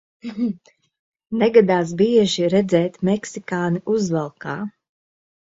[1.41, 4.57] Negadās bieži redzēt meksikāni uzvalkā.